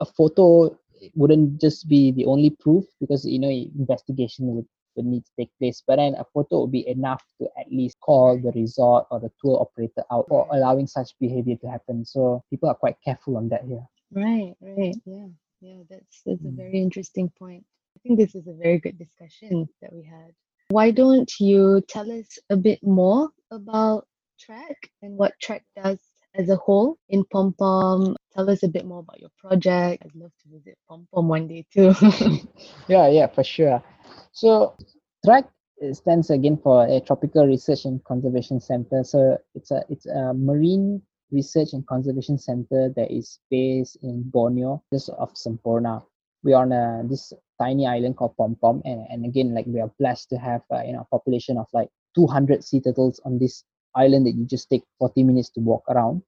a 0.00 0.04
photo 0.04 0.76
wouldn't 1.14 1.60
just 1.60 1.88
be 1.88 2.12
the 2.12 2.24
only 2.24 2.50
proof 2.50 2.84
because 3.00 3.24
you 3.24 3.38
know 3.38 3.48
investigation 3.48 4.54
would, 4.54 4.66
would 4.96 5.04
need 5.04 5.24
to 5.24 5.32
take 5.38 5.50
place 5.58 5.82
but 5.86 5.96
then 5.96 6.14
a 6.14 6.24
photo 6.32 6.62
would 6.62 6.72
be 6.72 6.86
enough 6.88 7.22
to 7.38 7.48
at 7.60 7.70
least 7.70 8.00
call 8.00 8.38
the 8.38 8.50
resort 8.52 9.04
or 9.10 9.20
the 9.20 9.30
tour 9.40 9.60
operator 9.60 10.02
out 10.10 10.24
for 10.28 10.48
allowing 10.52 10.86
such 10.86 11.12
behavior 11.20 11.56
to 11.56 11.68
happen 11.68 12.04
so 12.04 12.42
people 12.48 12.68
are 12.68 12.74
quite 12.74 12.96
careful 13.04 13.36
on 13.36 13.48
that 13.48 13.64
here 13.64 13.84
Right, 14.14 14.54
right. 14.60 14.94
Yeah, 15.04 15.26
yeah. 15.60 15.82
That's 15.90 16.22
that's 16.24 16.44
a 16.44 16.48
mm. 16.48 16.56
very 16.56 16.80
interesting 16.80 17.30
point. 17.36 17.64
I 17.96 18.00
think 18.00 18.18
this 18.18 18.34
is 18.34 18.46
a 18.46 18.54
very 18.54 18.78
good 18.78 18.98
discussion 18.98 19.68
that 19.80 19.92
we 19.92 20.02
had. 20.02 20.32
Why 20.70 20.90
don't 20.90 21.30
you 21.38 21.82
tell 21.88 22.10
us 22.10 22.38
a 22.50 22.56
bit 22.56 22.80
more 22.82 23.30
about 23.50 24.06
TRACC 24.40 24.76
and 25.02 25.16
what 25.16 25.34
TRACC 25.42 25.62
does 25.82 25.98
as 26.34 26.48
a 26.48 26.56
whole 26.56 26.98
in 27.08 27.24
Pom 27.32 27.54
Pom? 27.58 28.16
Tell 28.34 28.50
us 28.50 28.62
a 28.62 28.68
bit 28.68 28.84
more 28.84 29.00
about 29.00 29.20
your 29.20 29.30
project. 29.38 30.02
I'd 30.04 30.14
love 30.14 30.32
to 30.42 30.48
visit 30.50 30.76
Pom 30.88 31.06
Pom 31.14 31.28
one 31.28 31.46
day 31.48 31.64
too. 31.72 31.94
yeah 32.88 33.08
yeah 33.08 33.26
for 33.26 33.44
sure 33.44 33.82
so 34.32 34.74
TRACC 35.26 35.46
stands 35.92 36.30
again 36.30 36.58
for 36.62 36.86
a 36.86 37.00
tropical 37.00 37.46
research 37.46 37.84
and 37.84 38.02
conservation 38.04 38.60
center 38.60 39.04
so 39.04 39.38
it's 39.54 39.70
a 39.70 39.82
it's 39.88 40.06
a 40.06 40.32
marine 40.34 41.00
research 41.30 41.72
and 41.72 41.86
conservation 41.86 42.38
center 42.38 42.90
that 42.96 43.10
is 43.10 43.40
based 43.50 43.96
in 44.02 44.22
borneo 44.30 44.82
just 44.92 45.10
off 45.10 45.34
Semporna 45.34 46.02
we're 46.44 46.56
on 46.56 46.72
a 46.72 47.02
this 47.08 47.32
tiny 47.60 47.86
island 47.86 48.16
called 48.16 48.36
pom 48.36 48.56
pom 48.60 48.82
and, 48.84 49.06
and 49.10 49.24
again 49.24 49.54
like 49.54 49.66
we 49.66 49.80
are 49.80 49.90
blessed 49.98 50.28
to 50.28 50.36
have 50.36 50.62
uh, 50.70 50.82
you 50.82 50.92
know 50.92 51.00
a 51.00 51.16
population 51.16 51.56
of 51.56 51.66
like 51.72 51.88
200 52.14 52.62
sea 52.62 52.80
turtles 52.80 53.20
on 53.24 53.38
this 53.38 53.64
island 53.96 54.26
that 54.26 54.32
you 54.32 54.44
just 54.44 54.68
take 54.70 54.82
40 54.98 55.22
minutes 55.22 55.50
to 55.50 55.60
walk 55.60 55.84
around. 55.88 56.22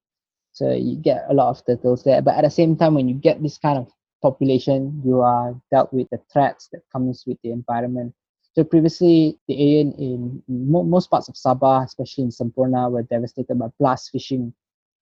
So 0.52 0.72
you 0.72 0.96
get 0.96 1.26
a 1.28 1.34
lot 1.34 1.50
of 1.50 1.64
turtles 1.66 2.02
there 2.02 2.22
but 2.22 2.34
at 2.34 2.42
the 2.42 2.50
same 2.50 2.76
time 2.76 2.94
when 2.94 3.08
you 3.08 3.14
get 3.14 3.42
this 3.42 3.58
kind 3.58 3.78
of 3.78 3.88
population 4.22 5.02
you 5.04 5.20
are 5.20 5.54
dealt 5.70 5.92
with 5.92 6.08
the 6.10 6.18
threats 6.32 6.68
that 6.72 6.80
comes 6.92 7.24
with 7.26 7.38
the 7.44 7.50
environment. 7.50 8.14
So 8.54 8.64
previously 8.64 9.38
the 9.48 9.54
area 9.54 9.80
in, 9.82 9.92
in 9.98 10.42
mo- 10.48 10.82
most 10.82 11.10
parts 11.10 11.28
of 11.28 11.34
sabah 11.34 11.84
especially 11.84 12.24
in 12.24 12.30
Semporna 12.30 12.90
were 12.90 13.02
devastated 13.02 13.58
by 13.58 13.66
blast 13.78 14.10
fishing 14.10 14.54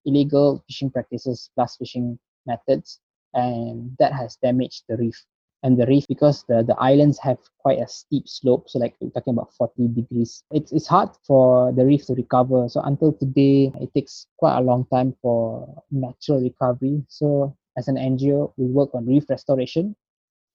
illegal 0.04 0.64
fishing 0.66 0.90
practices 0.90 1.50
blast 1.54 1.78
fishing 1.78 2.18
methods 2.46 3.00
and 3.34 3.96
that 3.98 4.12
has 4.12 4.36
damaged 4.36 4.84
the 4.88 4.96
reef. 4.96 5.24
And 5.62 5.78
the 5.78 5.86
reef 5.86 6.06
because 6.08 6.44
the, 6.46 6.62
the 6.62 6.76
islands 6.76 7.18
have 7.20 7.38
quite 7.58 7.78
a 7.78 7.88
steep 7.88 8.28
slope 8.28 8.68
so 8.68 8.78
like 8.78 8.94
we're 9.00 9.08
talking 9.08 9.32
about 9.32 9.54
40 9.54 9.88
degrees. 9.88 10.42
It's, 10.50 10.72
it's 10.72 10.86
hard 10.86 11.08
for 11.26 11.72
the 11.72 11.86
reef 11.86 12.04
to 12.06 12.14
recover. 12.14 12.68
So 12.68 12.82
until 12.82 13.14
today 13.14 13.72
it 13.80 13.94
takes 13.94 14.26
quite 14.36 14.58
a 14.58 14.60
long 14.60 14.86
time 14.92 15.16
for 15.22 15.82
natural 15.90 16.42
recovery. 16.42 17.02
So 17.08 17.56
as 17.78 17.88
an 17.88 17.96
ngo 17.96 18.52
we 18.58 18.66
work 18.66 18.90
on 18.94 19.06
reef 19.06 19.24
restoration 19.30 19.96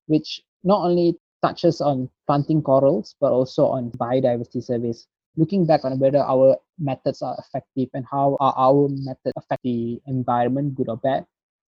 which 0.05 0.43
not 0.63 0.83
only 0.86 1.17
touches 1.41 1.81
on 1.81 2.09
planting 2.27 2.62
corals 2.62 3.15
but 3.19 3.31
also 3.31 3.65
on 3.65 3.91
biodiversity 3.91 4.63
surveys. 4.63 5.07
Looking 5.38 5.65
back 5.65 5.86
on 5.86 5.98
whether 5.98 6.19
our 6.19 6.57
methods 6.77 7.21
are 7.21 7.36
effective 7.39 7.89
and 7.93 8.05
how 8.12 8.38
are 8.39 8.53
our 8.57 8.89
methods 8.89 9.33
affect 9.38 9.63
the 9.63 10.00
environment 10.05 10.75
good 10.75 10.89
or 10.89 10.98
bad 10.98 11.25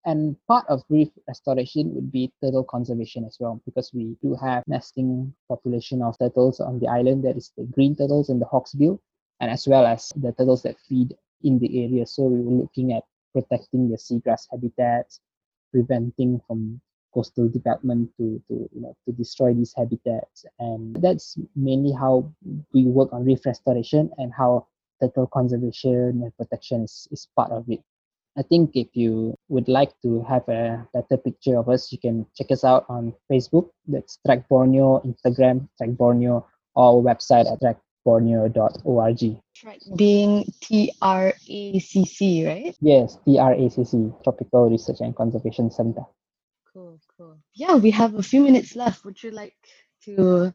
and 0.06 0.36
part 0.48 0.66
of 0.70 0.84
reef 0.90 1.10
restoration 1.28 1.94
would 1.96 2.12
be 2.12 2.32
turtle 2.42 2.64
conservation 2.64 3.26
as 3.26 3.38
well 3.40 3.60
because 3.66 3.92
we 3.94 4.16
do 4.22 4.36
have 4.36 4.64
nesting 4.68 5.34
population 5.50 6.04
of 6.04 6.18
turtles 6.20 6.60
on 6.60 6.80
the 6.80 6.88
island. 6.88 7.24
That 7.24 7.38
is 7.38 7.52
the 7.58 7.64
green 7.64 7.96
turtles 7.96 8.30
and 8.30 8.40
the 8.40 8.46
hawksbill 8.46 9.00
and 9.40 9.50
as 9.50 9.68
well 9.68 9.86
as 9.86 10.14
the 10.16 10.32
turtles 10.32 10.62
that 10.64 10.80
feed 10.88 11.16
in 11.42 11.58
the 11.58 11.84
area. 11.84 12.06
So 12.06 12.24
we 12.24 12.42
were 12.42 12.62
looking 12.62 12.94
at 12.94 13.04
protecting 13.34 13.90
the 13.90 13.98
seagrass 13.98 14.48
habitats 14.52 15.20
preventing 15.72 16.40
from 16.48 16.80
coastal 17.14 17.50
development 17.50 18.10
to, 18.18 18.42
to 18.48 18.70
you 18.74 18.82
know 18.82 18.96
to 19.06 19.12
destroy 19.12 19.54
these 19.54 19.74
habitats. 19.76 20.46
And 20.60 20.96
that's 21.02 21.36
mainly 21.56 21.92
how 21.92 22.32
we 22.74 22.86
work 22.86 23.12
on 23.12 23.26
reef 23.26 23.46
restoration 23.46 24.12
and 24.20 24.32
how 24.32 24.68
turtle 25.02 25.28
conservation 25.28 26.22
and 26.24 26.38
protection 26.38 26.84
is, 26.84 27.08
is 27.12 27.28
part 27.36 27.52
of 27.52 27.68
it 27.70 27.82
I 28.38 28.42
think 28.42 28.72
if 28.74 28.88
you 28.94 29.36
would 29.48 29.70
like 29.70 29.92
to 30.01 30.22
have 30.24 30.48
a 30.50 30.86
better 30.94 31.18
picture 31.18 31.58
of 31.58 31.70
us, 31.70 31.92
you 31.92 31.98
can 31.98 32.25
check 32.36 32.51
us 32.51 32.65
out 32.65 32.86
on 32.89 33.13
Facebook. 33.32 33.70
That's 33.88 34.20
TRACC 34.27 34.48
Borneo, 34.50 35.01
Instagram, 35.06 35.70
TRACC 35.82 35.96
Borneo, 35.96 36.46
or 36.75 37.01
website 37.01 37.50
at 37.50 37.62
traccborneo.org. 37.62 39.38
TRACC 39.56 39.98
being 39.98 40.46
T 40.62 40.92
R 41.01 41.34
A 41.48 41.80
C 41.80 42.06
C, 42.06 42.46
right? 42.46 42.75
Yes, 42.82 43.18
TRACC, 43.25 44.24
Tropical 44.24 44.70
Research 44.70 44.98
and 45.00 45.15
Conservation 45.15 45.72
Center. 45.72 46.04
Cool, 46.74 47.00
cool. 47.18 47.38
Yeah, 47.54 47.75
we 47.75 47.92
have 47.92 48.15
a 48.15 48.24
few 48.24 48.42
minutes 48.42 48.75
left. 48.75 49.06
Would 49.06 49.24
you 49.24 49.32
like 49.32 49.56
to 50.04 50.54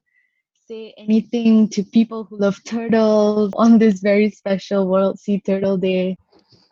say 0.68 0.92
anything 0.98 1.66
to 1.70 1.82
people 1.82 2.24
who 2.24 2.36
love 2.36 2.62
turtles 2.64 3.52
on 3.56 3.78
this 3.78 4.00
very 4.00 4.28
special 4.28 4.86
World 4.86 5.18
Sea 5.18 5.40
Turtle 5.40 5.78
Day? 5.78 6.18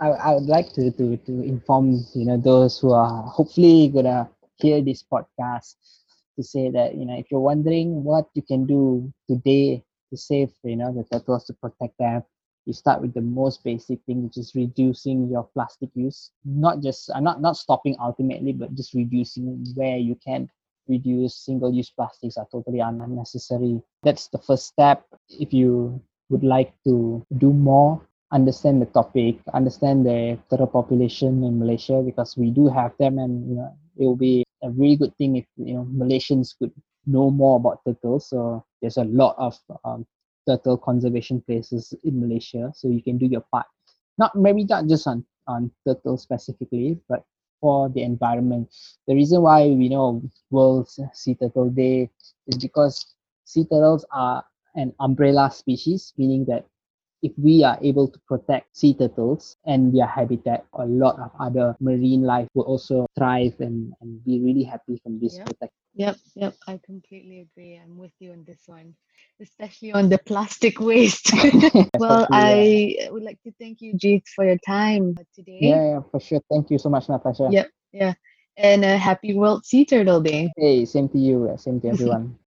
I, 0.01 0.09
I 0.09 0.35
would 0.35 0.47
like 0.47 0.73
to, 0.75 0.91
to 0.93 1.17
to 1.17 1.33
inform 1.43 2.05
you 2.15 2.25
know 2.27 2.37
those 2.37 2.79
who 2.79 2.93
are 2.93 3.23
hopefully 3.25 3.89
gonna 3.89 4.29
hear 4.57 4.81
this 4.83 5.03
podcast 5.03 5.75
to 6.37 6.43
say 6.43 6.71
that 6.71 6.95
you 6.95 7.05
know 7.07 7.17
if 7.19 7.31
you're 7.31 7.41
wondering 7.41 8.05
what 8.05 8.29
you 8.35 8.43
can 8.43 8.67
do 8.67 9.13
today 9.29 9.83
to 10.11 10.17
save 10.17 10.51
you 10.65 10.77
know 10.77 10.93
the 10.93 11.05
turtles 11.05 11.45
to 11.47 11.53
protect 11.55 11.99
them 11.99 12.23
you 12.67 12.73
start 12.73 13.01
with 13.01 13.15
the 13.15 13.21
most 13.21 13.65
basic 13.65 13.99
thing 14.05 14.23
which 14.25 14.37
is 14.37 14.55
reducing 14.55 15.29
your 15.29 15.45
plastic 15.55 15.89
use. 15.95 16.31
Not 16.45 16.83
just 16.83 17.11
uh, 17.11 17.21
not 17.21 17.41
not 17.41 17.57
stopping 17.57 17.97
ultimately 18.01 18.53
but 18.53 18.75
just 18.75 18.95
reducing 18.95 19.65
where 19.75 19.97
you 19.97 20.17
can 20.17 20.49
reduce 20.87 21.35
single 21.35 21.73
use 21.73 21.91
plastics 21.91 22.37
are 22.37 22.47
totally 22.53 22.81
unnecessary. 22.81 23.83
That's 24.03 24.29
the 24.29 24.39
first 24.39 24.67
step. 24.67 25.07
If 25.31 25.53
you 25.53 26.01
would 26.29 26.45
like 26.45 26.75
to 26.85 27.25
do 27.39 27.53
more 27.53 28.08
understand 28.33 28.83
the 28.83 28.87
topic, 28.87 29.37
understand 29.55 30.07
the 30.07 30.39
turtle 30.51 30.67
population 30.67 31.43
in 31.45 31.59
Malaysia 31.59 32.03
because 32.05 32.37
we 32.37 32.51
do 32.51 32.69
have 32.69 32.93
them, 32.99 33.19
and 33.19 33.49
you 33.49 33.57
know 33.57 33.73
it 33.97 34.05
will 34.05 34.17
be 34.17 34.45
a 34.63 34.71
really 34.71 34.97
good 34.97 35.15
thing 35.17 35.37
if 35.37 35.47
you 35.57 35.75
know 35.75 35.87
Malaysians 35.93 36.57
could 36.59 36.73
know 37.07 37.31
more 37.31 37.57
about 37.57 37.81
turtles. 37.87 38.29
So 38.29 38.65
there's 38.81 38.99
a 38.99 39.05
lot 39.05 39.35
of 39.39 39.57
um, 39.85 40.07
turtle 40.47 40.77
conservation 40.77 41.41
places 41.43 41.95
in 42.05 42.21
Malaysia, 42.21 42.73
so 42.75 42.89
you 42.89 43.03
can 43.03 43.19
do 43.19 43.27
your 43.27 43.45
part. 43.53 43.67
Not 44.19 44.35
maybe 44.37 44.65
not 44.65 44.87
just 44.87 45.07
on 45.07 45.25
on 45.47 45.71
turtles 45.87 46.23
specifically, 46.23 47.01
but 47.09 47.25
for 47.61 47.89
the 47.89 48.03
environment. 48.03 48.69
The 49.07 49.15
reason 49.15 49.43
why 49.43 49.67
we 49.67 49.89
know 49.89 50.23
World 50.51 50.89
Sea 51.13 51.35
Turtle 51.35 51.71
Day 51.71 52.11
is 52.47 52.59
because 52.59 53.15
sea 53.45 53.65
turtles 53.65 54.05
are 54.13 54.45
an 54.77 54.95
umbrella 55.01 55.51
species, 55.51 56.13
meaning 56.17 56.45
that 56.47 56.67
if 57.23 57.33
we 57.37 57.65
are 57.65 57.79
able 57.83 58.09
to 58.09 58.19
protect 58.27 58.77
sea 58.77 58.95
turtles 58.95 59.57
and 59.67 59.95
their 59.95 60.07
habitat, 60.07 60.65
a 60.75 60.87
lot 60.87 61.19
of 61.19 61.31
other 61.41 61.77
marine 61.81 62.23
life 62.23 62.49
will 62.55 62.65
also 62.65 63.07
thrive 63.17 63.55
and, 63.61 63.93
and 64.01 64.25
be 64.25 64.41
really 64.41 64.63
happy 64.65 65.01
from 65.03 65.19
this 65.21 65.39
Yeah. 65.39 65.45
protect. 65.45 65.73
Yep, 65.95 66.17
yep, 66.37 66.55
I 66.69 66.79
completely 66.85 67.41
agree. 67.41 67.75
I'm 67.75 67.99
with 67.99 68.13
you 68.21 68.31
on 68.31 68.45
this 68.47 68.63
one, 68.67 68.95
especially 69.41 69.93
on 69.93 70.09
the 70.09 70.19
plastic 70.19 70.79
waste. 70.81 71.33
well, 71.99 72.29
I 72.31 73.09
would 73.11 73.25
like 73.25 73.43
to 73.43 73.53
thank 73.59 73.81
you, 73.81 73.95
Jeet, 73.95 74.23
for 74.29 74.45
your 74.45 74.59
time 74.59 75.17
today. 75.35 75.59
yeah, 75.61 75.83
yeah, 75.95 76.01
for 76.11 76.21
sure. 76.21 76.41
Thank 76.51 76.71
you 76.71 76.79
so 76.79 76.89
much, 76.89 77.09
Natasha. 77.09 77.49
Yep, 77.51 77.69
yeah. 77.93 78.15
and 78.57 78.85
a 78.85 78.97
happy 78.97 79.35
World 79.35 79.65
Sea 79.65 79.85
Turtle 79.85 80.21
Day. 80.21 80.53
Hey, 80.57 80.85
same 80.85 81.09
to 81.09 81.19
you. 81.19 81.53
Same 81.57 81.81
to 81.81 81.89
everyone. 81.89 82.39